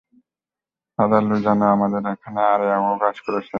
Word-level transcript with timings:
Father 0.99 1.23
Lozano 1.29 1.65
আমাদের 1.75 2.03
এখানে 2.13 2.39
এর 2.53 2.61
আগেও 2.69 2.95
কাজ 3.03 3.15
করেছেন। 3.25 3.49